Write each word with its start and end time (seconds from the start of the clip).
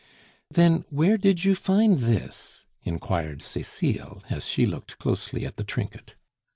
"Then, 0.49 0.83
where 0.89 1.15
did 1.15 1.45
you 1.45 1.53
find 1.53 1.99
this?" 1.99 2.65
inquired 2.81 3.43
Cecile, 3.43 4.23
as 4.31 4.47
she 4.49 4.65
looked 4.65 4.97
closely 4.97 5.45
at 5.45 5.57
the 5.57 5.63
trinket. 5.63 6.15